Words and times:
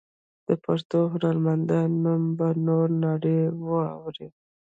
د 0.47 0.49
پښتو 0.65 0.97
هنرمندانو 1.13 1.95
نوم 2.03 2.23
به 2.37 2.47
نوره 2.65 2.95
نړۍ 3.05 3.39
واوري. 3.69 4.27